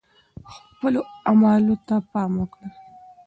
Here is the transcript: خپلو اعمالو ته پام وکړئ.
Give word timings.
خپلو 0.53 1.01
اعمالو 1.29 1.75
ته 1.87 1.95
پام 2.11 2.31
وکړئ. 2.41 2.69